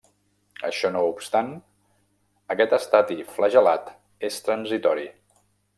Això 0.69 0.89
no 0.95 1.03
obstant, 1.09 1.51
aquest 2.55 2.75
estadi 2.81 3.21
flagel·lat 3.35 3.95
és 4.31 4.45
transitori. 4.49 5.07